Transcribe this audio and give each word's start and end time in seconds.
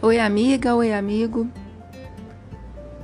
Oi, 0.00 0.20
amiga, 0.20 0.76
oi, 0.76 0.92
amigo. 0.92 1.48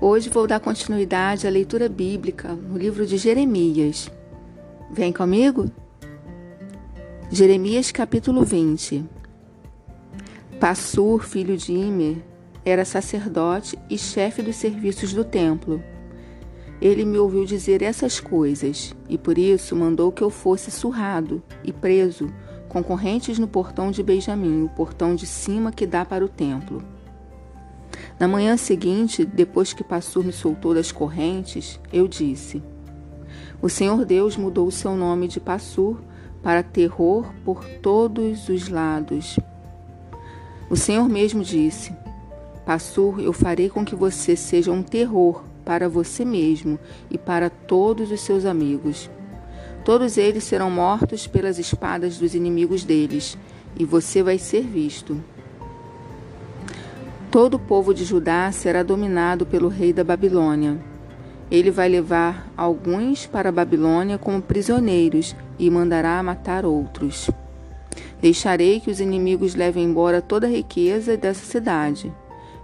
Hoje 0.00 0.30
vou 0.30 0.46
dar 0.46 0.60
continuidade 0.60 1.44
à 1.44 1.50
leitura 1.50 1.88
bíblica 1.88 2.52
no 2.52 2.78
livro 2.78 3.04
de 3.04 3.16
Jeremias. 3.16 4.08
Vem 4.92 5.12
comigo? 5.12 5.68
Jeremias 7.32 7.90
capítulo 7.90 8.44
20. 8.44 9.04
Passur, 10.60 11.24
filho 11.24 11.56
de 11.56 11.72
Imer, 11.72 12.18
era 12.64 12.84
sacerdote 12.84 13.76
e 13.90 13.98
chefe 13.98 14.40
dos 14.40 14.54
serviços 14.54 15.12
do 15.12 15.24
templo. 15.24 15.82
Ele 16.80 17.04
me 17.04 17.18
ouviu 17.18 17.44
dizer 17.44 17.82
essas 17.82 18.20
coisas 18.20 18.94
e 19.08 19.18
por 19.18 19.36
isso 19.36 19.74
mandou 19.74 20.12
que 20.12 20.22
eu 20.22 20.30
fosse 20.30 20.70
surrado 20.70 21.42
e 21.64 21.72
preso 21.72 22.32
concorrentes 22.74 23.38
no 23.38 23.46
portão 23.46 23.92
de 23.92 24.02
Benjamim, 24.02 24.64
o 24.64 24.68
portão 24.68 25.14
de 25.14 25.26
cima 25.26 25.70
que 25.70 25.86
dá 25.86 26.04
para 26.04 26.24
o 26.24 26.28
templo. 26.28 26.82
Na 28.18 28.26
manhã 28.26 28.56
seguinte, 28.56 29.24
depois 29.24 29.72
que 29.72 29.84
Passur 29.84 30.24
me 30.24 30.32
soltou 30.32 30.74
das 30.74 30.90
correntes, 30.90 31.78
eu 31.92 32.08
disse: 32.08 32.60
O 33.62 33.68
Senhor 33.68 34.04
Deus 34.04 34.36
mudou 34.36 34.66
o 34.66 34.72
seu 34.72 34.96
nome 34.96 35.28
de 35.28 35.38
Passur 35.38 36.02
para 36.42 36.64
terror 36.64 37.32
por 37.44 37.64
todos 37.80 38.48
os 38.48 38.68
lados. 38.68 39.38
O 40.68 40.74
Senhor 40.74 41.08
mesmo 41.08 41.44
disse: 41.44 41.94
Passur, 42.66 43.20
eu 43.20 43.32
farei 43.32 43.70
com 43.70 43.84
que 43.84 43.94
você 43.94 44.34
seja 44.34 44.72
um 44.72 44.82
terror 44.82 45.44
para 45.64 45.88
você 45.88 46.24
mesmo 46.24 46.76
e 47.08 47.16
para 47.16 47.48
todos 47.48 48.10
os 48.10 48.20
seus 48.20 48.44
amigos. 48.44 49.08
Todos 49.84 50.16
eles 50.16 50.44
serão 50.44 50.70
mortos 50.70 51.26
pelas 51.26 51.58
espadas 51.58 52.16
dos 52.16 52.34
inimigos 52.34 52.84
deles, 52.84 53.36
e 53.78 53.84
você 53.84 54.22
vai 54.22 54.38
ser 54.38 54.62
visto. 54.62 55.22
Todo 57.30 57.54
o 57.54 57.58
povo 57.58 57.92
de 57.92 58.02
Judá 58.02 58.50
será 58.50 58.82
dominado 58.82 59.44
pelo 59.44 59.68
rei 59.68 59.92
da 59.92 60.02
Babilônia. 60.02 60.78
Ele 61.50 61.70
vai 61.70 61.88
levar 61.88 62.50
alguns 62.56 63.26
para 63.26 63.50
a 63.50 63.52
Babilônia 63.52 64.16
como 64.16 64.40
prisioneiros 64.40 65.36
e 65.58 65.68
mandará 65.68 66.22
matar 66.22 66.64
outros. 66.64 67.28
Deixarei 68.22 68.80
que 68.80 68.90
os 68.90 69.00
inimigos 69.00 69.54
levem 69.54 69.84
embora 69.84 70.22
toda 70.22 70.46
a 70.46 70.50
riqueza 70.50 71.14
dessa 71.14 71.44
cidade. 71.44 72.10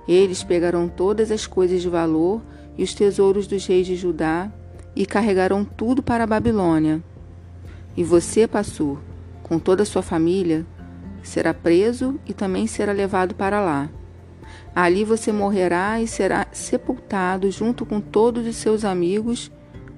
Eles 0.09 0.43
pegarão 0.43 0.89
todas 0.89 1.31
as 1.31 1.47
coisas 1.47 1.83
de 1.83 1.89
valor 1.89 2.41
e 2.79 2.83
os 2.83 2.95
tesouros 2.95 3.47
dos 3.47 3.67
reis 3.67 3.87
de 3.87 3.95
Judá 3.95 4.51
e 4.97 5.05
carregarão 5.05 5.65
tudo 5.65 6.03
para 6.03 6.25
a 6.25 6.27
Babilônia. 6.27 7.03
E 7.97 8.05
você, 8.05 8.47
Passur, 8.47 8.99
com 9.43 9.59
toda 9.59 9.83
a 9.83 9.87
sua 9.87 10.03
família, 10.03 10.65
será 11.23 11.53
preso 11.53 12.19
e 12.27 12.33
também 12.33 12.67
será 12.67 12.93
levado 12.93 13.35
para 13.35 13.61
lá. 13.61 13.89
Ali 14.75 15.05
você 15.05 15.33
morrerá 15.33 16.01
e 16.01 16.07
será 16.07 16.47
sepultado 16.53 17.51
junto 17.51 17.85
com 17.85 18.01
todos 18.01 18.47
os 18.47 18.57
seus 18.57 18.85
amigos 18.85 19.51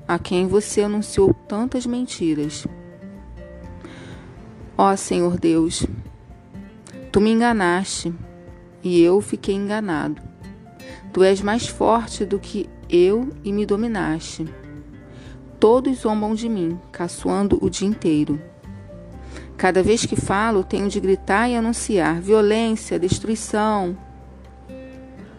a 0.09 0.19
quem 0.19 0.47
você 0.47 0.83
anunciou 0.83 1.35
tantas 1.35 1.87
mentiras. 1.87 2.67
Ó 4.77 4.97
Senhor 4.97 5.39
Deus, 5.39 5.87
tu 7.11 7.21
me 7.21 7.31
enganaste 7.31 8.13
e 8.83 9.01
eu 9.03 9.21
fiquei 9.21 9.55
enganado. 9.55 10.21
Tu 11.13 11.23
és 11.23 11.43
mais 11.43 11.69
forte 11.69 12.25
do 12.25 12.39
que 12.39 12.69
eu 12.89 13.29
e 13.45 13.53
me 13.53 13.67
dominaste. 13.67 14.47
Todos 15.63 15.99
zombam 15.99 16.35
de 16.35 16.49
mim, 16.49 16.77
caçoando 16.91 17.57
o 17.63 17.71
dia 17.71 17.87
inteiro. 17.87 18.43
Cada 19.57 19.81
vez 19.81 20.05
que 20.05 20.17
falo, 20.17 20.65
tenho 20.65 20.89
de 20.89 20.99
gritar 20.99 21.49
e 21.49 21.55
anunciar 21.55 22.21
violência, 22.21 22.99
destruição. 22.99 23.97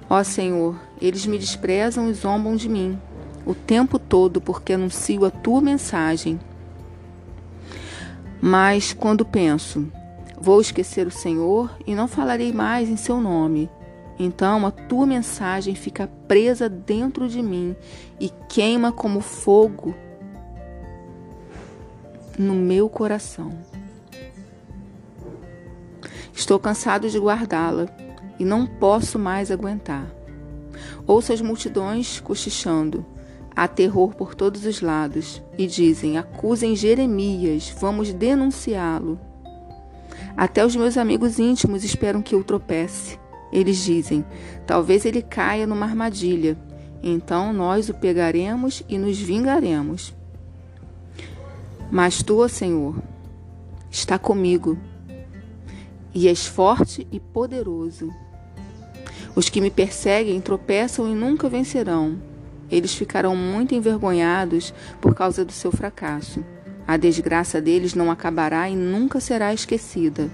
Ó 0.10 0.24
Senhor, 0.24 0.80
eles 1.02 1.26
me 1.26 1.38
desprezam 1.38 2.10
e 2.10 2.14
zombam 2.14 2.56
de 2.56 2.70
mim 2.70 2.98
o 3.46 3.54
tempo 3.54 4.00
todo 4.00 4.40
porque 4.40 4.72
anuncio 4.72 5.26
a 5.26 5.30
tua 5.30 5.60
mensagem. 5.60 6.40
Mas 8.42 8.94
quando 8.94 9.26
penso, 9.26 9.92
vou 10.40 10.62
esquecer 10.62 11.06
o 11.06 11.12
Senhor 11.12 11.70
e 11.86 11.94
não 11.94 12.08
falarei 12.08 12.54
mais 12.54 12.88
em 12.88 12.96
seu 12.96 13.20
nome, 13.20 13.70
então 14.18 14.66
a 14.66 14.72
tua 14.72 15.06
mensagem 15.06 15.76
fica 15.76 16.08
presa 16.30 16.70
dentro 16.70 17.28
de 17.28 17.42
mim 17.42 17.76
e 18.22 18.30
queima 18.48 18.90
como 18.90 19.20
fogo 19.20 19.94
no 22.38 22.56
meu 22.56 22.90
coração. 22.90 23.52
Estou 26.34 26.60
cansado 26.60 27.10
de 27.10 27.20
guardá-la 27.20 27.88
e 28.40 28.46
não 28.46 28.66
posso 28.66 29.20
mais 29.20 29.52
aguentar. 29.52 30.08
Ouço 31.06 31.32
as 31.32 31.42
multidões 31.42 32.20
cochichando. 32.20 33.06
Há 33.56 33.68
terror 33.68 34.16
por 34.16 34.34
todos 34.34 34.66
os 34.66 34.82
lados 34.82 35.42
e 35.58 35.68
dizem: 35.68 36.18
acusem 36.18 36.76
Jeremias, 36.76 37.74
vamos 37.80 38.12
denunciá-lo. 38.12 39.20
Até 40.36 40.66
os 40.66 40.76
meus 40.76 40.98
amigos 40.98 41.38
íntimos 41.38 41.84
esperam 41.84 42.22
que 42.22 42.34
eu 42.34 42.44
tropece. 42.44 43.20
Eles 43.52 43.78
dizem: 43.78 44.26
talvez 44.66 45.06
ele 45.06 45.22
caia 45.22 45.68
numa 45.68 45.86
armadilha. 45.86 46.58
Então 47.04 47.54
nós 47.54 47.90
o 47.90 47.94
pegaremos 47.94 48.82
e 48.90 48.98
nos 48.98 49.20
vingaremos. 49.20 50.16
Mas 51.94 52.24
tu, 52.24 52.40
ó 52.40 52.48
Senhor, 52.48 52.96
está 53.92 54.18
comigo, 54.18 54.80
e 56.12 56.28
és 56.28 56.44
forte 56.44 57.06
e 57.12 57.20
poderoso. 57.20 58.10
Os 59.36 59.48
que 59.48 59.62
me 59.62 59.70
perseguem 59.70 60.42
tropeçam 60.42 61.08
e 61.08 61.14
nunca 61.14 61.48
vencerão. 61.48 62.20
Eles 62.72 62.96
ficarão 62.96 63.36
muito 63.36 63.76
envergonhados 63.76 64.74
por 65.00 65.14
causa 65.14 65.46
do 65.46 65.52
seu 65.52 65.72
fracasso. 65.72 66.44
A 66.88 66.98
desgraça 66.98 67.62
deles 67.62 67.94
não 67.94 68.10
acabará 68.10 68.68
e 68.68 68.76
nunca 68.76 69.20
será 69.20 69.54
esquecida. 69.54 70.32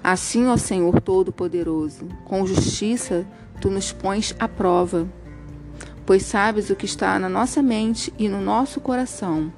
Assim, 0.00 0.46
ó 0.46 0.56
Senhor 0.56 1.00
Todo-Poderoso, 1.00 2.06
com 2.24 2.46
justiça 2.46 3.26
tu 3.60 3.68
nos 3.68 3.90
pões 3.90 4.32
à 4.38 4.46
prova, 4.46 5.08
pois 6.06 6.22
sabes 6.22 6.70
o 6.70 6.76
que 6.76 6.86
está 6.86 7.18
na 7.18 7.28
nossa 7.28 7.60
mente 7.60 8.14
e 8.16 8.28
no 8.28 8.40
nosso 8.40 8.80
coração. 8.80 9.52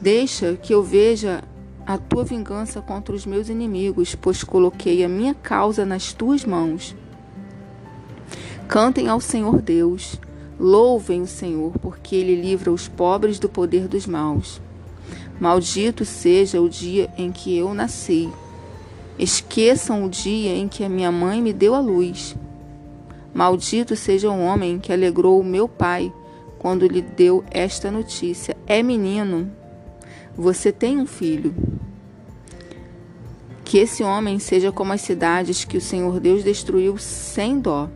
Deixa 0.00 0.56
que 0.56 0.72
eu 0.72 0.82
veja 0.82 1.44
a 1.86 1.98
tua 1.98 2.24
vingança 2.24 2.80
contra 2.80 3.14
os 3.14 3.26
meus 3.26 3.50
inimigos, 3.50 4.14
pois 4.14 4.42
coloquei 4.42 5.04
a 5.04 5.08
minha 5.08 5.34
causa 5.34 5.84
nas 5.84 6.14
tuas 6.14 6.42
mãos. 6.44 6.96
Cantem 8.66 9.08
ao 9.08 9.20
Senhor 9.20 9.60
Deus, 9.60 10.18
louvem 10.58 11.20
o 11.20 11.26
Senhor, 11.26 11.72
porque 11.82 12.16
ele 12.16 12.40
livra 12.40 12.72
os 12.72 12.88
pobres 12.88 13.38
do 13.38 13.48
poder 13.48 13.88
dos 13.88 14.06
maus. 14.06 14.62
Maldito 15.38 16.04
seja 16.04 16.62
o 16.62 16.68
dia 16.68 17.10
em 17.18 17.30
que 17.30 17.58
eu 17.58 17.74
nasci. 17.74 18.30
Esqueçam 19.18 20.04
o 20.04 20.08
dia 20.08 20.54
em 20.54 20.66
que 20.66 20.82
a 20.82 20.88
minha 20.88 21.12
mãe 21.12 21.42
me 21.42 21.52
deu 21.52 21.74
a 21.74 21.80
luz. 21.80 22.34
Maldito 23.34 23.94
seja 23.96 24.30
o 24.30 24.40
homem 24.40 24.78
que 24.78 24.92
alegrou 24.92 25.38
o 25.38 25.44
meu 25.44 25.68
pai 25.68 26.10
quando 26.58 26.86
lhe 26.86 27.02
deu 27.02 27.44
esta 27.50 27.90
notícia: 27.90 28.56
É 28.66 28.82
menino. 28.82 29.59
Você 30.40 30.72
tem 30.72 30.96
um 30.98 31.04
filho. 31.04 31.54
Que 33.62 33.76
esse 33.76 34.02
homem 34.02 34.38
seja 34.38 34.72
como 34.72 34.90
as 34.90 35.02
cidades 35.02 35.66
que 35.66 35.76
o 35.76 35.82
Senhor 35.82 36.18
Deus 36.18 36.42
destruiu 36.42 36.96
sem 36.96 37.60
dó. 37.60 37.90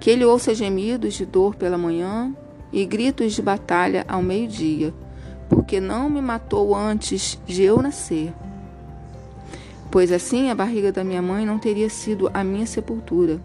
Que 0.00 0.08
ele 0.08 0.24
ouça 0.24 0.54
gemidos 0.54 1.12
de 1.12 1.26
dor 1.26 1.54
pela 1.54 1.76
manhã 1.76 2.34
e 2.72 2.86
gritos 2.86 3.34
de 3.34 3.42
batalha 3.42 4.02
ao 4.08 4.22
meio-dia, 4.22 4.94
porque 5.46 5.78
não 5.78 6.08
me 6.08 6.22
matou 6.22 6.74
antes 6.74 7.38
de 7.44 7.62
eu 7.62 7.82
nascer. 7.82 8.32
Pois 9.90 10.10
assim 10.10 10.48
a 10.48 10.54
barriga 10.54 10.90
da 10.90 11.04
minha 11.04 11.20
mãe 11.20 11.44
não 11.44 11.58
teria 11.58 11.90
sido 11.90 12.30
a 12.32 12.42
minha 12.42 12.64
sepultura, 12.64 13.38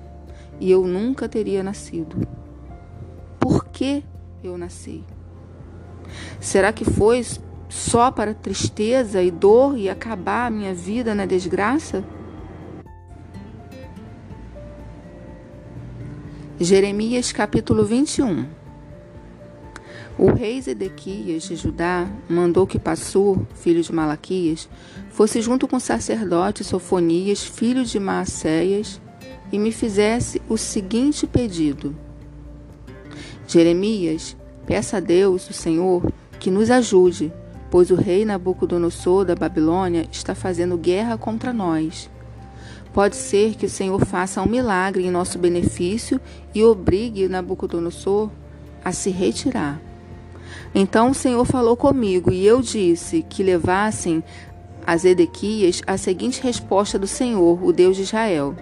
e 0.61 0.71
eu 0.71 0.87
nunca 0.87 1.27
teria 1.27 1.61
nascido. 1.61 2.25
Por 3.37 3.65
que 3.65 4.01
eu 4.41 4.57
nasci? 4.57 5.03
Será 6.39 6.71
que 6.71 6.85
foi 6.85 7.19
só 7.69 8.11
para 8.11 8.33
tristeza 8.33 9.21
e 9.21 9.29
dor 9.29 9.77
e 9.77 9.89
acabar 9.89 10.47
a 10.47 10.49
minha 10.49 10.73
vida 10.73 11.13
na 11.13 11.25
desgraça? 11.25 12.03
Jeremias 16.59 17.31
capítulo 17.31 17.85
21 17.85 18.47
O 20.17 20.31
rei 20.31 20.59
Zedequias 20.59 21.43
de 21.43 21.55
Judá 21.55 22.07
mandou 22.27 22.65
que 22.65 22.79
Passur, 22.79 23.45
filho 23.53 23.83
de 23.83 23.93
Malaquias, 23.93 24.67
fosse 25.11 25.41
junto 25.41 25.67
com 25.67 25.75
o 25.75 25.79
sacerdote 25.81 26.63
Sofonias, 26.63 27.43
filho 27.43 27.85
de 27.85 27.99
Maacéias, 27.99 28.99
e 29.51 29.59
me 29.59 29.71
fizesse 29.71 30.41
o 30.49 30.57
seguinte 30.57 31.27
pedido: 31.27 31.95
Jeremias, 33.47 34.35
peça 34.65 34.97
a 34.97 34.99
Deus, 34.99 35.47
o 35.49 35.53
Senhor, 35.53 36.11
que 36.39 36.49
nos 36.49 36.71
ajude 36.71 37.31
pois 37.69 37.91
o 37.91 37.95
rei 37.95 38.25
Nabucodonosor 38.25 39.25
da 39.25 39.35
Babilônia 39.35 40.07
está 40.11 40.33
fazendo 40.33 40.77
guerra 40.77 41.17
contra 41.17 41.51
nós. 41.53 42.09
pode 42.93 43.15
ser 43.15 43.53
que 43.55 43.67
o 43.67 43.69
Senhor 43.69 44.03
faça 44.05 44.41
um 44.41 44.47
milagre 44.47 45.05
em 45.05 45.11
nosso 45.11 45.37
benefício 45.37 46.19
e 46.55 46.63
obrigue 46.63 47.27
Nabucodonosor 47.27 48.31
a 48.83 48.91
se 48.91 49.11
retirar. 49.11 49.79
Então 50.73 51.11
o 51.11 51.13
Senhor 51.13 51.45
falou 51.45 51.75
comigo 51.77 52.31
e 52.31 52.45
eu 52.45 52.61
disse 52.61 53.25
que 53.29 53.43
levassem 53.43 54.23
a 54.85 54.95
Zedequias 54.95 55.81
a 55.85 55.97
seguinte 55.97 56.41
resposta 56.41 56.97
do 56.97 57.05
Senhor, 57.05 57.63
o 57.63 57.73
Deus 57.73 57.97
de 57.97 58.03
Israel: 58.03 58.55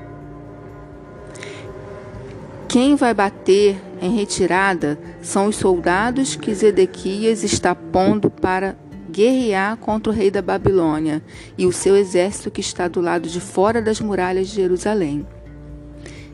Quem 2.68 2.96
vai 2.96 3.14
bater 3.14 3.80
em 4.02 4.16
retirada 4.16 5.00
são 5.22 5.48
os 5.48 5.56
soldados 5.56 6.36
que 6.36 6.54
Zedequias 6.54 7.44
está 7.44 7.76
pondo 7.76 8.30
para 8.30 8.76
guerrear 9.16 9.78
contra 9.78 10.12
o 10.12 10.16
rei 10.16 10.30
da 10.30 10.42
Babilônia 10.42 11.24
e 11.58 11.66
o 11.66 11.72
seu 11.72 11.96
exército 11.96 12.52
que 12.52 12.60
está 12.60 12.90
do 12.90 13.00
lado 13.00 13.30
de 13.30 13.40
fora 13.40 13.82
das 13.82 14.02
muralhas 14.02 14.50
de 14.50 14.56
Jerusalém. 14.56 15.26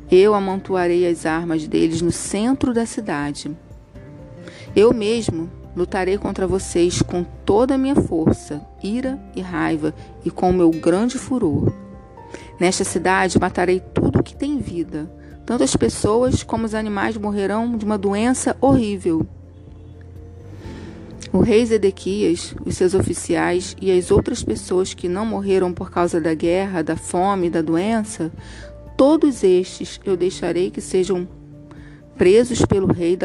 Eu 0.10 0.34
amontoarei 0.34 1.08
as 1.08 1.28
armas 1.28 1.68
deles 1.68 2.02
no 2.02 2.12
centro 2.12 2.74
da 2.74 2.84
cidade. 2.88 3.56
Eu 4.76 4.92
mesmo 4.96 5.48
lutarei 5.76 6.18
contra 6.18 6.48
vocês 6.48 7.04
com 7.04 7.24
toda 7.46 7.76
a 7.76 7.78
minha 7.78 7.96
força, 7.96 8.66
ira 8.82 9.22
e 9.36 9.42
raiva 9.42 9.94
e 10.26 10.32
com 10.32 10.50
o 10.50 10.54
meu 10.54 10.72
grande 10.72 11.20
furor. 11.20 11.72
Nesta 12.60 12.84
cidade 12.84 13.40
matarei 13.40 13.80
tudo 13.80 14.24
que 14.24 14.36
tem 14.36 14.58
vida. 14.58 15.10
Tanto 15.46 15.64
as 15.64 15.76
pessoas 15.76 16.42
como 16.42 16.66
os 16.66 16.74
animais 16.74 17.16
morrerão 17.16 17.78
de 17.78 17.86
uma 17.86 17.98
doença 17.98 18.58
horrível. 18.60 19.28
O 21.34 21.40
rei 21.40 21.66
Zedequias, 21.66 22.54
os 22.66 22.76
seus 22.76 22.94
oficiais 22.94 23.74
e 23.82 23.90
as 23.90 24.12
outras 24.12 24.44
pessoas 24.44 24.94
que 24.94 25.08
não 25.08 25.26
morreram 25.26 25.72
por 25.72 25.90
causa 25.90 26.20
da 26.20 26.34
guerra, 26.34 26.82
da 26.82 26.98
fome 26.98 27.50
da 27.50 27.62
doença, 27.62 28.30
todos 28.98 29.42
estes 29.42 29.98
eu 30.04 30.18
deixarei 30.18 30.70
que 30.70 30.82
sejam 30.82 31.26
presos 32.18 32.66
pelo 32.66 32.92
rei 32.92 33.18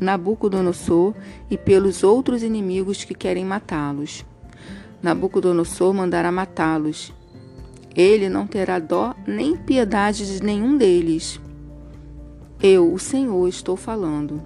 Nabucodonosor 0.00 1.14
e 1.50 1.58
pelos 1.58 2.02
outros 2.02 2.42
inimigos 2.42 3.04
que 3.04 3.14
querem 3.14 3.44
matá-los. 3.44 4.24
Nabucodonosor 5.02 5.92
mandará 5.92 6.32
matá-los. 6.32 7.12
Ele 7.94 8.30
não 8.30 8.46
terá 8.46 8.78
dó 8.78 9.14
nem 9.26 9.54
piedade 9.54 10.26
de 10.26 10.42
nenhum 10.42 10.78
deles. 10.78 11.38
Eu, 12.62 12.90
o 12.90 12.98
Senhor, 12.98 13.46
estou 13.48 13.76
falando. 13.76 14.42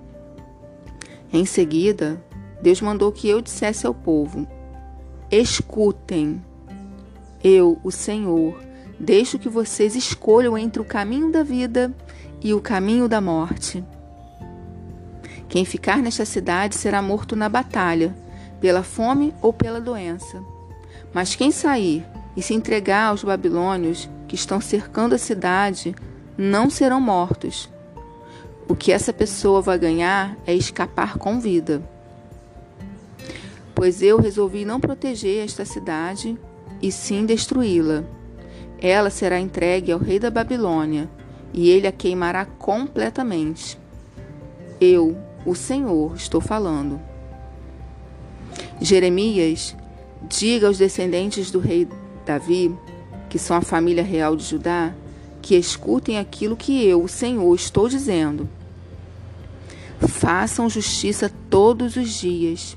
Em 1.32 1.44
seguida, 1.44 2.20
Deus 2.62 2.80
mandou 2.80 3.10
que 3.10 3.28
eu 3.28 3.40
dissesse 3.40 3.86
ao 3.86 3.94
povo: 3.94 4.46
Escutem, 5.30 6.42
eu, 7.42 7.78
o 7.82 7.90
Senhor, 7.90 8.60
deixo 8.98 9.38
que 9.38 9.48
vocês 9.48 9.96
escolham 9.96 10.56
entre 10.58 10.80
o 10.80 10.84
caminho 10.84 11.30
da 11.30 11.42
vida 11.42 11.92
e 12.42 12.52
o 12.52 12.60
caminho 12.60 13.08
da 13.08 13.20
morte. 13.20 13.82
Quem 15.48 15.64
ficar 15.64 15.98
nesta 15.98 16.24
cidade 16.24 16.76
será 16.76 17.02
morto 17.02 17.34
na 17.34 17.48
batalha, 17.48 18.14
pela 18.60 18.82
fome 18.82 19.34
ou 19.40 19.52
pela 19.52 19.80
doença. 19.80 20.42
Mas 21.14 21.34
quem 21.34 21.50
sair 21.50 22.06
e 22.36 22.42
se 22.42 22.54
entregar 22.54 23.06
aos 23.06 23.24
babilônios 23.24 24.08
que 24.28 24.34
estão 24.34 24.60
cercando 24.60 25.14
a 25.14 25.18
cidade, 25.18 25.94
não 26.38 26.70
serão 26.70 27.00
mortos. 27.00 27.68
O 28.68 28.76
que 28.76 28.92
essa 28.92 29.12
pessoa 29.12 29.60
vai 29.60 29.78
ganhar 29.78 30.36
é 30.46 30.54
escapar 30.54 31.18
com 31.18 31.40
vida 31.40 31.82
pois 33.80 34.02
eu 34.02 34.20
resolvi 34.20 34.66
não 34.66 34.78
proteger 34.78 35.42
esta 35.42 35.64
cidade 35.64 36.38
e 36.82 36.92
sim 36.92 37.24
destruí-la. 37.24 38.04
Ela 38.78 39.08
será 39.08 39.40
entregue 39.40 39.90
ao 39.90 39.98
rei 39.98 40.18
da 40.18 40.30
Babilônia 40.30 41.08
e 41.50 41.70
ele 41.70 41.86
a 41.86 41.92
queimará 41.92 42.44
completamente. 42.44 43.78
Eu, 44.78 45.16
o 45.46 45.54
Senhor, 45.54 46.14
estou 46.14 46.42
falando. 46.42 47.00
Jeremias, 48.82 49.74
diga 50.28 50.66
aos 50.66 50.76
descendentes 50.76 51.50
do 51.50 51.58
rei 51.58 51.88
Davi, 52.26 52.76
que 53.30 53.38
são 53.38 53.56
a 53.56 53.62
família 53.62 54.04
real 54.04 54.36
de 54.36 54.44
Judá, 54.44 54.92
que 55.40 55.56
escutem 55.56 56.18
aquilo 56.18 56.54
que 56.54 56.84
eu, 56.84 57.02
o 57.02 57.08
Senhor, 57.08 57.54
estou 57.54 57.88
dizendo. 57.88 58.46
Façam 60.06 60.68
justiça 60.68 61.32
todos 61.48 61.96
os 61.96 62.10
dias 62.10 62.76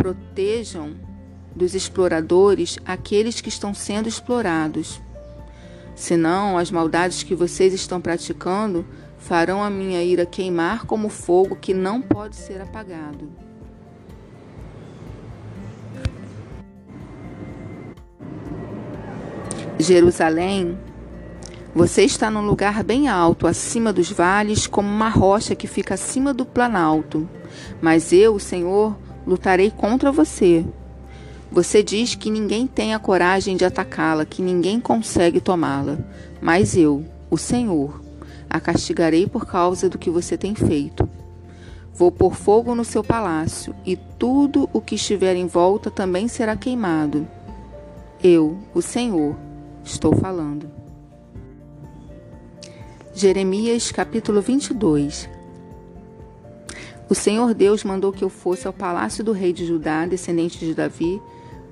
protejam 0.00 0.94
dos 1.54 1.74
exploradores 1.74 2.78
aqueles 2.86 3.42
que 3.42 3.50
estão 3.50 3.74
sendo 3.74 4.08
explorados. 4.08 4.98
Senão, 5.94 6.56
as 6.56 6.70
maldades 6.70 7.22
que 7.22 7.34
vocês 7.34 7.74
estão 7.74 8.00
praticando 8.00 8.86
farão 9.18 9.62
a 9.62 9.68
minha 9.68 10.02
ira 10.02 10.24
queimar 10.24 10.86
como 10.86 11.10
fogo 11.10 11.54
que 11.54 11.74
não 11.74 12.00
pode 12.00 12.34
ser 12.34 12.62
apagado. 12.62 13.30
Jerusalém, 19.78 20.78
você 21.74 22.04
está 22.04 22.30
num 22.30 22.46
lugar 22.46 22.82
bem 22.82 23.06
alto, 23.06 23.46
acima 23.46 23.92
dos 23.92 24.10
vales, 24.10 24.66
como 24.66 24.88
uma 24.88 25.10
rocha 25.10 25.54
que 25.54 25.66
fica 25.66 25.92
acima 25.92 26.32
do 26.32 26.46
planalto. 26.46 27.28
Mas 27.82 28.14
eu, 28.14 28.38
Senhor, 28.38 28.96
lutarei 29.26 29.70
contra 29.70 30.10
você. 30.12 30.64
Você 31.50 31.82
diz 31.82 32.14
que 32.14 32.30
ninguém 32.30 32.66
tem 32.66 32.94
a 32.94 32.98
coragem 32.98 33.56
de 33.56 33.64
atacá-la, 33.64 34.24
que 34.24 34.40
ninguém 34.40 34.78
consegue 34.78 35.40
tomá-la. 35.40 35.98
Mas 36.40 36.76
eu, 36.76 37.04
o 37.28 37.36
Senhor, 37.36 38.00
a 38.48 38.60
castigarei 38.60 39.26
por 39.26 39.46
causa 39.46 39.88
do 39.88 39.98
que 39.98 40.10
você 40.10 40.36
tem 40.36 40.54
feito. 40.54 41.08
Vou 41.92 42.12
pôr 42.12 42.34
fogo 42.34 42.74
no 42.74 42.84
seu 42.84 43.02
palácio, 43.02 43.74
e 43.84 43.96
tudo 43.96 44.68
o 44.72 44.80
que 44.80 44.94
estiver 44.94 45.36
em 45.36 45.46
volta 45.46 45.90
também 45.90 46.28
será 46.28 46.56
queimado. 46.56 47.26
Eu, 48.22 48.58
o 48.72 48.80
Senhor, 48.80 49.36
estou 49.84 50.14
falando. 50.14 50.70
Jeremias 53.12 53.90
capítulo 53.90 54.40
22 54.40 55.28
o 57.10 57.14
Senhor 57.14 57.52
Deus 57.54 57.82
mandou 57.82 58.12
que 58.12 58.22
eu 58.22 58.28
fosse 58.28 58.68
ao 58.68 58.72
palácio 58.72 59.24
do 59.24 59.32
rei 59.32 59.52
de 59.52 59.66
Judá, 59.66 60.06
descendente 60.06 60.60
de 60.60 60.72
Davi, 60.72 61.20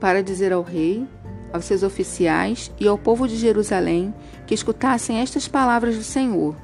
para 0.00 0.20
dizer 0.20 0.52
ao 0.52 0.62
rei, 0.62 1.06
aos 1.52 1.64
seus 1.64 1.84
oficiais 1.84 2.72
e 2.80 2.88
ao 2.88 2.98
povo 2.98 3.28
de 3.28 3.36
Jerusalém 3.36 4.12
que 4.48 4.54
escutassem 4.54 5.20
estas 5.20 5.46
palavras 5.46 5.96
do 5.96 6.02
Senhor. 6.02 6.56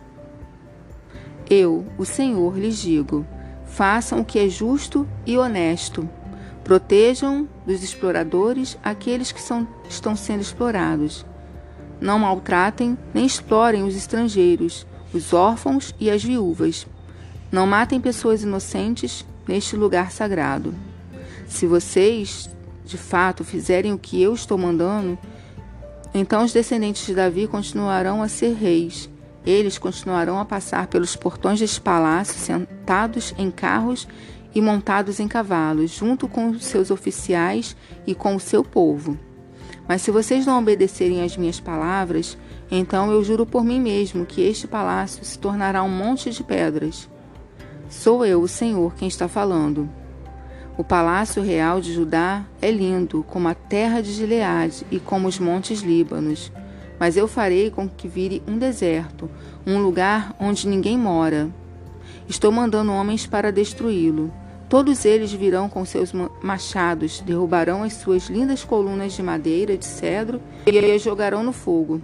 Eu, 1.48 1.86
o 1.96 2.04
Senhor, 2.04 2.58
lhes 2.58 2.78
digo: 2.78 3.24
façam 3.64 4.18
o 4.18 4.24
que 4.24 4.40
é 4.40 4.48
justo 4.48 5.06
e 5.24 5.38
honesto. 5.38 6.08
Protejam 6.64 7.48
dos 7.64 7.80
exploradores 7.80 8.76
aqueles 8.82 9.30
que 9.30 9.40
são, 9.40 9.68
estão 9.88 10.16
sendo 10.16 10.40
explorados. 10.40 11.24
Não 12.00 12.18
maltratem 12.18 12.98
nem 13.12 13.24
explorem 13.24 13.84
os 13.84 13.94
estrangeiros, 13.94 14.84
os 15.12 15.32
órfãos 15.32 15.94
e 16.00 16.10
as 16.10 16.24
viúvas 16.24 16.88
não 17.54 17.68
matem 17.68 18.00
pessoas 18.00 18.42
inocentes 18.42 19.24
neste 19.46 19.76
lugar 19.76 20.10
sagrado. 20.10 20.74
Se 21.46 21.68
vocês, 21.68 22.50
de 22.84 22.98
fato, 22.98 23.44
fizerem 23.44 23.92
o 23.92 23.98
que 23.98 24.20
eu 24.20 24.34
estou 24.34 24.58
mandando, 24.58 25.16
então 26.12 26.44
os 26.44 26.52
descendentes 26.52 27.06
de 27.06 27.14
Davi 27.14 27.46
continuarão 27.46 28.24
a 28.24 28.28
ser 28.28 28.54
reis. 28.54 29.08
Eles 29.46 29.78
continuarão 29.78 30.40
a 30.40 30.44
passar 30.44 30.88
pelos 30.88 31.14
portões 31.14 31.60
deste 31.60 31.80
palácio, 31.80 32.34
sentados 32.34 33.32
em 33.38 33.52
carros 33.52 34.08
e 34.52 34.60
montados 34.60 35.20
em 35.20 35.28
cavalos, 35.28 35.92
junto 35.92 36.26
com 36.26 36.58
seus 36.58 36.90
oficiais 36.90 37.76
e 38.04 38.16
com 38.16 38.34
o 38.34 38.40
seu 38.40 38.64
povo. 38.64 39.16
Mas 39.86 40.02
se 40.02 40.10
vocês 40.10 40.44
não 40.44 40.58
obedecerem 40.58 41.22
às 41.22 41.36
minhas 41.36 41.60
palavras, 41.60 42.36
então 42.68 43.12
eu 43.12 43.22
juro 43.22 43.46
por 43.46 43.62
mim 43.62 43.80
mesmo 43.80 44.26
que 44.26 44.40
este 44.40 44.66
palácio 44.66 45.24
se 45.24 45.38
tornará 45.38 45.84
um 45.84 45.88
monte 45.88 46.30
de 46.30 46.42
pedras. 46.42 47.13
Sou 47.96 48.26
eu, 48.26 48.42
o 48.42 48.48
Senhor, 48.48 48.92
quem 48.96 49.08
está 49.08 49.28
falando. 49.28 49.88
O 50.76 50.84
palácio 50.84 51.42
real 51.42 51.80
de 51.80 51.94
Judá 51.94 52.44
é 52.60 52.70
lindo, 52.70 53.24
como 53.30 53.48
a 53.48 53.54
terra 53.54 54.02
de 54.02 54.12
Gileade 54.12 54.84
e 54.90 54.98
como 54.98 55.28
os 55.28 55.38
montes 55.38 55.80
Líbanos. 55.80 56.52
Mas 56.98 57.16
eu 57.16 57.26
farei 57.26 57.70
com 57.70 57.88
que 57.88 58.06
vire 58.06 58.42
um 58.46 58.58
deserto, 58.58 59.30
um 59.64 59.78
lugar 59.78 60.34
onde 60.38 60.68
ninguém 60.68 60.98
mora. 60.98 61.48
Estou 62.28 62.50
mandando 62.52 62.92
homens 62.92 63.26
para 63.26 63.52
destruí-lo. 63.52 64.30
Todos 64.68 65.04
eles 65.04 65.32
virão 65.32 65.68
com 65.68 65.84
seus 65.84 66.12
machados, 66.42 67.20
derrubarão 67.20 67.84
as 67.84 67.94
suas 67.94 68.28
lindas 68.28 68.64
colunas 68.64 69.14
de 69.14 69.22
madeira 69.22 69.78
de 69.78 69.86
cedro 69.86 70.42
e 70.66 70.92
as 70.92 71.00
jogarão 71.00 71.42
no 71.44 71.52
fogo. 71.52 72.02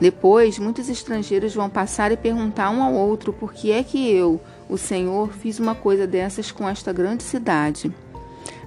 Depois, 0.00 0.58
muitos 0.58 0.88
estrangeiros 0.88 1.54
vão 1.54 1.68
passar 1.68 2.12
e 2.12 2.16
perguntar 2.16 2.70
um 2.70 2.82
ao 2.82 2.94
outro 2.94 3.32
por 3.32 3.52
que 3.52 3.72
é 3.72 3.82
que 3.82 4.10
eu, 4.10 4.40
o 4.68 4.78
Senhor, 4.78 5.32
fiz 5.32 5.58
uma 5.58 5.74
coisa 5.74 6.06
dessas 6.06 6.52
com 6.52 6.68
esta 6.68 6.92
grande 6.92 7.24
cidade. 7.24 7.92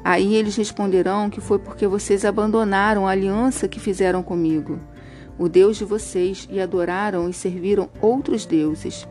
Aí 0.03 0.35
eles 0.35 0.55
responderão 0.55 1.29
que 1.29 1.39
foi 1.39 1.59
porque 1.59 1.87
vocês 1.87 2.25
abandonaram 2.25 3.07
a 3.07 3.11
aliança 3.11 3.67
que 3.67 3.79
fizeram 3.79 4.21
comigo, 4.21 4.79
o 5.37 5.47
Deus 5.47 5.77
de 5.77 5.85
vocês, 5.85 6.47
e 6.51 6.59
adoraram 6.59 7.29
e 7.29 7.33
serviram 7.33 7.89
outros 8.01 8.45
deuses. 8.45 9.07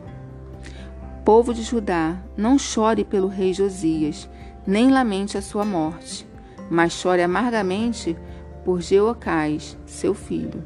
Povo 1.25 1.53
de 1.53 1.63
Judá, 1.63 2.17
não 2.37 2.57
chore 2.57 3.03
pelo 3.03 3.27
rei 3.27 3.53
Josias, 3.53 4.29
nem 4.65 4.91
lamente 4.91 5.37
a 5.37 5.41
sua 5.41 5.65
morte, 5.65 6.27
mas 6.69 6.93
chore 6.93 7.21
amargamente 7.21 8.15
por 8.63 8.81
Jeocás, 8.81 9.77
seu 9.85 10.13
filho. 10.13 10.63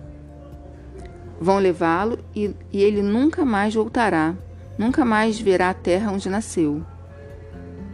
Vão 1.39 1.59
levá-lo 1.59 2.19
e, 2.35 2.55
e 2.71 2.81
ele 2.81 3.01
nunca 3.01 3.43
mais 3.43 3.73
voltará, 3.73 4.35
nunca 4.77 5.03
mais 5.03 5.39
verá 5.39 5.69
a 5.69 5.73
terra 5.73 6.11
onde 6.11 6.29
nasceu. 6.29 6.83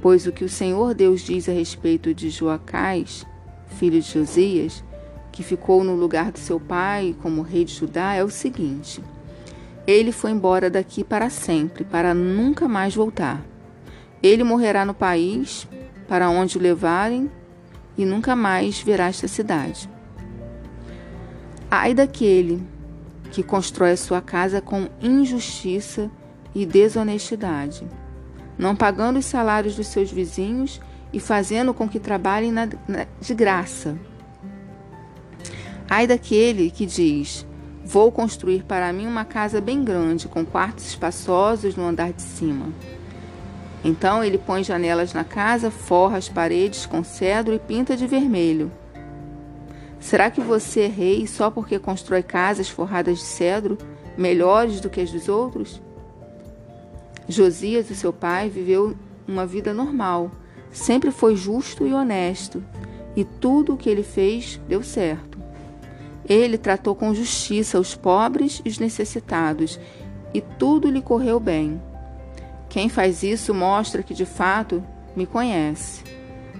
Pois 0.01 0.25
o 0.25 0.31
que 0.31 0.43
o 0.43 0.49
Senhor 0.49 0.93
Deus 0.93 1.21
diz 1.21 1.47
a 1.47 1.51
respeito 1.51 2.13
de 2.13 2.29
Joacás, 2.29 3.25
filho 3.67 3.99
de 4.01 4.11
Josias, 4.11 4.83
que 5.31 5.43
ficou 5.43 5.83
no 5.83 5.95
lugar 5.95 6.31
do 6.31 6.39
seu 6.39 6.59
pai 6.59 7.15
como 7.21 7.41
rei 7.41 7.63
de 7.63 7.73
Judá, 7.73 8.13
é 8.13 8.23
o 8.23 8.29
seguinte: 8.29 9.01
ele 9.87 10.11
foi 10.11 10.31
embora 10.31 10.69
daqui 10.69 11.03
para 11.03 11.29
sempre, 11.29 11.83
para 11.83 12.13
nunca 12.13 12.67
mais 12.67 12.95
voltar. 12.95 13.43
Ele 14.21 14.43
morrerá 14.43 14.85
no 14.85 14.93
país 14.93 15.67
para 16.07 16.29
onde 16.29 16.57
o 16.57 16.61
levarem 16.61 17.31
e 17.97 18.05
nunca 18.05 18.35
mais 18.35 18.79
verá 18.81 19.07
esta 19.07 19.27
cidade. 19.27 19.89
Ai 21.69 21.93
daquele 21.93 22.61
que 23.31 23.41
constrói 23.41 23.95
sua 23.95 24.21
casa 24.21 24.61
com 24.61 24.89
injustiça 25.01 26.11
e 26.53 26.65
desonestidade, 26.65 27.87
não 28.57 28.75
pagando 28.75 29.19
os 29.19 29.25
salários 29.25 29.75
dos 29.75 29.87
seus 29.87 30.11
vizinhos 30.11 30.81
e 31.13 31.19
fazendo 31.19 31.73
com 31.73 31.87
que 31.87 31.99
trabalhem 31.99 32.51
na, 32.51 32.67
na, 32.87 33.07
de 33.19 33.33
graça. 33.33 33.97
Ai 35.89 36.05
daquele 36.05 36.69
que 36.69 36.85
diz: 36.85 37.45
Vou 37.83 38.11
construir 38.11 38.63
para 38.63 38.91
mim 38.93 39.07
uma 39.07 39.25
casa 39.25 39.59
bem 39.59 39.83
grande, 39.83 40.27
com 40.27 40.45
quartos 40.45 40.85
espaçosos 40.85 41.75
no 41.75 41.85
andar 41.85 42.13
de 42.13 42.21
cima. 42.21 42.67
Então 43.83 44.23
ele 44.23 44.37
põe 44.37 44.63
janelas 44.63 45.13
na 45.13 45.23
casa, 45.23 45.71
forra 45.71 46.17
as 46.17 46.29
paredes 46.29 46.85
com 46.85 47.03
cedro 47.03 47.53
e 47.53 47.59
pinta 47.59 47.97
de 47.97 48.05
vermelho. 48.05 48.71
Será 50.01 50.31
que 50.31 50.41
você 50.41 50.81
é 50.81 50.87
rei 50.87 51.27
só 51.27 51.51
porque 51.51 51.77
constrói 51.77 52.23
casas 52.23 52.67
forradas 52.67 53.19
de 53.19 53.23
cedro, 53.23 53.77
melhores 54.17 54.81
do 54.81 54.89
que 54.89 54.99
as 54.99 55.11
dos 55.11 55.29
outros? 55.29 55.79
Josias, 57.29 57.89
o 57.91 57.95
seu 57.95 58.11
pai, 58.11 58.49
viveu 58.49 58.95
uma 59.27 59.45
vida 59.45 59.73
normal, 59.73 60.31
sempre 60.71 61.11
foi 61.11 61.35
justo 61.35 61.85
e 61.85 61.93
honesto, 61.93 62.63
e 63.15 63.23
tudo 63.23 63.73
o 63.73 63.77
que 63.77 63.89
ele 63.89 64.01
fez 64.01 64.59
deu 64.67 64.81
certo. 64.81 65.39
Ele 66.27 66.57
tratou 66.57 66.95
com 66.95 67.13
justiça 67.13 67.79
os 67.79 67.95
pobres 67.95 68.59
e 68.65 68.69
os 68.69 68.79
necessitados, 68.79 69.79
e 70.33 70.41
tudo 70.41 70.89
lhe 70.89 71.01
correu 71.01 71.39
bem. 71.39 71.79
Quem 72.69 72.89
faz 72.89 73.21
isso 73.21 73.53
mostra 73.53 74.01
que 74.01 74.15
de 74.15 74.25
fato 74.25 74.83
me 75.15 75.27
conhece. 75.27 76.03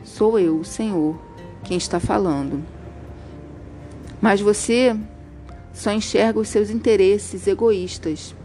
Sou 0.03 0.37
eu, 0.37 0.59
o 0.59 0.65
Senhor, 0.65 1.19
quem 1.63 1.77
está 1.77 1.99
falando. 1.99 2.63
Mas 4.21 4.39
você 4.39 4.95
só 5.73 5.91
enxerga 5.91 6.39
os 6.39 6.47
seus 6.47 6.69
interesses 6.69 7.47
egoístas. 7.47 8.35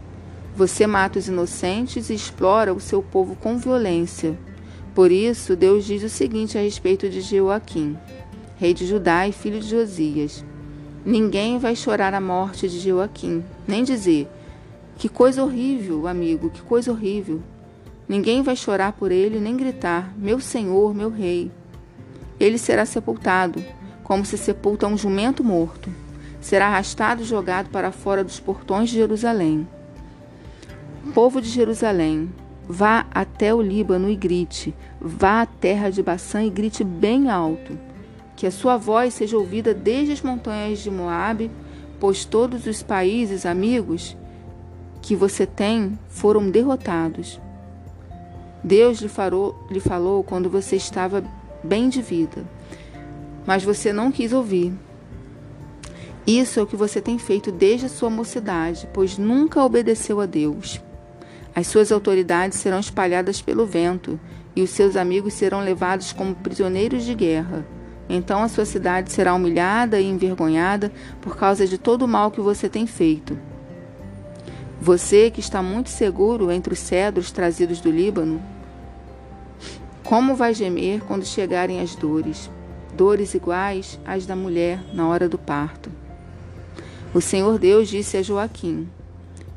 Você 0.55 0.87
mata 0.87 1.19
os 1.19 1.27
inocentes 1.27 2.09
e 2.09 2.15
explora 2.15 2.73
o 2.73 2.79
seu 2.79 3.03
povo 3.03 3.35
com 3.35 3.57
violência. 3.57 4.37
Por 4.95 5.11
isso, 5.11 5.55
Deus 5.55 5.85
diz 5.85 6.01
o 6.01 6.09
seguinte 6.09 6.57
a 6.57 6.61
respeito 6.61 7.07
de 7.07 7.21
Joaquim, 7.21 7.95
rei 8.57 8.73
de 8.73 8.87
Judá 8.87 9.27
e 9.27 9.31
filho 9.31 9.59
de 9.59 9.69
Josias. 9.69 10.43
Ninguém 11.05 11.59
vai 11.59 11.75
chorar 11.75 12.15
a 12.15 12.19
morte 12.19 12.67
de 12.67 12.79
Joaquim, 12.79 13.45
nem 13.67 13.83
dizer: 13.83 14.27
Que 14.97 15.07
coisa 15.07 15.43
horrível, 15.43 16.07
amigo, 16.07 16.49
que 16.49 16.63
coisa 16.63 16.91
horrível. 16.91 17.39
Ninguém 18.09 18.41
vai 18.41 18.55
chorar 18.55 18.93
por 18.93 19.11
ele, 19.11 19.39
nem 19.39 19.55
gritar: 19.55 20.11
Meu 20.17 20.39
senhor, 20.39 20.95
meu 20.95 21.11
rei. 21.11 21.51
Ele 22.39 22.57
será 22.57 22.83
sepultado, 22.83 23.63
como 24.07 24.23
se 24.23 24.37
sepulta 24.37 24.87
um 24.87 24.97
jumento 24.97 25.43
morto. 25.43 25.91
Será 26.39 26.67
arrastado 26.67 27.23
e 27.23 27.25
jogado 27.25 27.69
para 27.69 27.91
fora 27.91 28.23
dos 28.23 28.39
portões 28.39 28.89
de 28.89 28.95
Jerusalém. 28.95 29.67
Povo 31.13 31.41
de 31.41 31.49
Jerusalém, 31.49 32.31
vá 32.69 33.05
até 33.13 33.53
o 33.53 33.61
Líbano 33.61 34.09
e 34.09 34.15
grite, 34.15 34.73
vá 35.01 35.41
à 35.41 35.45
terra 35.45 35.89
de 35.89 36.01
Baçã 36.01 36.41
e 36.41 36.49
grite 36.49 36.85
bem 36.85 37.29
alto 37.29 37.77
que 38.37 38.47
a 38.47 38.51
sua 38.51 38.77
voz 38.77 39.15
seja 39.15 39.35
ouvida 39.35 39.73
desde 39.73 40.13
as 40.13 40.21
montanhas 40.21 40.79
de 40.79 40.89
Moabe, 40.89 41.51
pois 41.99 42.23
todos 42.23 42.65
os 42.65 42.81
países 42.81 43.45
amigos 43.45 44.15
que 45.01 45.15
você 45.15 45.45
tem 45.45 45.99
foram 46.07 46.49
derrotados. 46.49 47.41
Deus 48.63 49.01
lhe 49.01 49.09
falou, 49.09 49.67
lhe 49.71 49.79
falou 49.79 50.23
quando 50.23 50.49
você 50.49 50.75
estava 50.75 51.23
bem 51.63 51.89
de 51.89 52.01
vida, 52.01 52.45
mas 53.47 53.63
você 53.63 53.93
não 53.93 54.11
quis 54.11 54.33
ouvir. 54.33 54.73
Isso 56.27 56.59
é 56.59 56.63
o 56.63 56.67
que 56.67 56.75
você 56.75 56.99
tem 56.99 57.17
feito 57.17 57.53
desde 57.53 57.85
a 57.85 57.89
sua 57.89 58.09
mocidade, 58.09 58.89
pois 58.93 59.17
nunca 59.17 59.63
obedeceu 59.63 60.19
a 60.19 60.25
Deus. 60.25 60.81
As 61.55 61.67
suas 61.67 61.89
autoridades 61.89 62.59
serão 62.59 62.81
espalhadas 62.81 63.41
pelo 63.41 63.65
vento, 63.65 64.19
e 64.53 64.61
os 64.61 64.71
seus 64.71 64.97
amigos 64.97 65.33
serão 65.33 65.61
levados 65.61 66.11
como 66.11 66.35
prisioneiros 66.35 67.05
de 67.05 67.15
guerra. 67.15 67.65
Então 68.09 68.43
a 68.43 68.49
sua 68.49 68.65
cidade 68.65 69.11
será 69.11 69.33
humilhada 69.33 69.99
e 70.01 70.05
envergonhada 70.05 70.91
por 71.21 71.37
causa 71.37 71.65
de 71.65 71.77
todo 71.77 72.03
o 72.03 72.07
mal 72.07 72.29
que 72.29 72.41
você 72.41 72.67
tem 72.67 72.85
feito. 72.85 73.37
Você 74.81 75.31
que 75.31 75.39
está 75.39 75.61
muito 75.61 75.89
seguro 75.89 76.51
entre 76.51 76.73
os 76.73 76.79
cedros 76.79 77.31
trazidos 77.31 77.79
do 77.79 77.89
Líbano, 77.89 78.41
como 80.03 80.35
vai 80.35 80.53
gemer 80.53 81.01
quando 81.01 81.25
chegarem 81.25 81.81
as 81.81 81.95
dores, 81.95 82.49
dores 82.97 83.35
iguais 83.35 83.99
às 84.03 84.25
da 84.25 84.35
mulher 84.35 84.83
na 84.93 85.07
hora 85.07 85.29
do 85.29 85.37
parto? 85.37 85.91
O 87.13 87.21
Senhor 87.21 87.57
Deus 87.59 87.87
disse 87.87 88.17
a 88.17 88.23
Joaquim, 88.23 88.89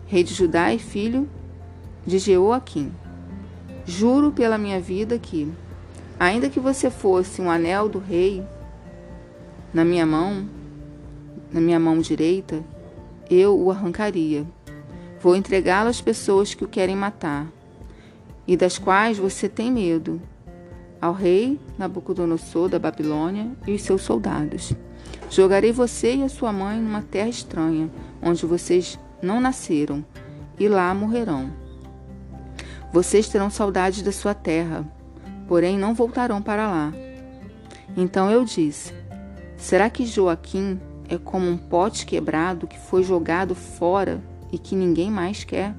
rei 0.06 0.22
de 0.22 0.34
Judá 0.34 0.72
e 0.72 0.78
filho 0.78 1.28
de 2.06 2.18
Jeoaquim: 2.18 2.92
Juro 3.86 4.30
pela 4.30 4.58
minha 4.58 4.80
vida 4.80 5.18
que 5.18 5.50
Ainda 6.20 6.50
que 6.50 6.60
você 6.60 6.90
fosse 6.90 7.40
um 7.40 7.50
anel 7.50 7.88
do 7.88 7.98
rei 7.98 8.44
na 9.72 9.86
minha 9.86 10.04
mão, 10.04 10.46
na 11.50 11.62
minha 11.62 11.80
mão 11.80 11.98
direita, 11.98 12.62
eu 13.30 13.58
o 13.58 13.70
arrancaria. 13.70 14.44
Vou 15.18 15.34
entregá-lo 15.34 15.88
às 15.88 15.98
pessoas 15.98 16.52
que 16.52 16.62
o 16.62 16.68
querem 16.68 16.94
matar 16.94 17.46
e 18.46 18.54
das 18.54 18.76
quais 18.76 19.16
você 19.16 19.48
tem 19.48 19.72
medo, 19.72 20.20
ao 21.00 21.12
rei 21.12 21.58
Nabucodonosor 21.78 22.68
da 22.68 22.78
Babilônia 22.78 23.50
e 23.66 23.72
os 23.72 23.82
seus 23.82 24.02
soldados. 24.02 24.72
Jogarei 25.30 25.72
você 25.72 26.16
e 26.16 26.22
a 26.22 26.28
sua 26.28 26.52
mãe 26.52 26.78
numa 26.80 27.02
terra 27.02 27.28
estranha, 27.28 27.90
onde 28.22 28.44
vocês 28.44 28.98
não 29.22 29.40
nasceram, 29.40 30.04
e 30.58 30.68
lá 30.68 30.94
morrerão. 30.94 31.50
Vocês 32.92 33.28
terão 33.28 33.48
saudades 33.48 34.02
da 34.02 34.12
sua 34.12 34.34
terra 34.34 34.86
porém 35.50 35.76
não 35.76 35.92
voltarão 35.92 36.40
para 36.40 36.68
lá. 36.68 36.92
Então 37.96 38.30
eu 38.30 38.44
disse: 38.44 38.94
Será 39.56 39.90
que 39.90 40.06
Joaquim 40.06 40.80
é 41.08 41.18
como 41.18 41.50
um 41.50 41.56
pote 41.56 42.06
quebrado 42.06 42.68
que 42.68 42.78
foi 42.78 43.02
jogado 43.02 43.52
fora 43.52 44.22
e 44.52 44.58
que 44.58 44.76
ninguém 44.76 45.10
mais 45.10 45.42
quer? 45.42 45.74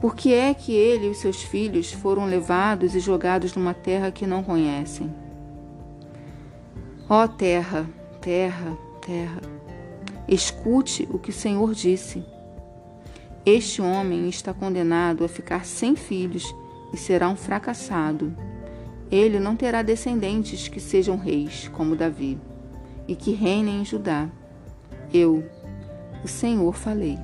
Por 0.00 0.14
que 0.14 0.32
é 0.32 0.54
que 0.54 0.72
ele 0.72 1.06
e 1.06 1.10
os 1.10 1.18
seus 1.18 1.42
filhos 1.42 1.92
foram 1.92 2.24
levados 2.24 2.94
e 2.94 3.00
jogados 3.00 3.54
numa 3.56 3.74
terra 3.74 4.12
que 4.12 4.26
não 4.26 4.44
conhecem? 4.44 5.12
Ó 7.08 7.26
terra, 7.26 7.88
terra, 8.20 8.78
terra, 9.04 9.40
escute 10.28 11.08
o 11.10 11.18
que 11.18 11.30
o 11.30 11.32
Senhor 11.32 11.74
disse. 11.74 12.24
Este 13.44 13.82
homem 13.82 14.28
está 14.28 14.54
condenado 14.54 15.24
a 15.24 15.28
ficar 15.28 15.64
sem 15.64 15.96
filhos 15.96 16.54
e 16.92 16.96
será 16.96 17.28
um 17.28 17.36
fracassado. 17.36 18.32
Ele 19.10 19.40
não 19.40 19.56
terá 19.56 19.82
descendentes 19.82 20.68
que 20.68 20.78
sejam 20.78 21.16
reis, 21.16 21.66
como 21.68 21.96
Davi, 21.96 22.38
e 23.08 23.16
que 23.16 23.32
reinem 23.32 23.80
em 23.80 23.84
Judá. 23.84 24.28
Eu, 25.12 25.42
o 26.22 26.28
Senhor, 26.28 26.74
falei. 26.74 27.18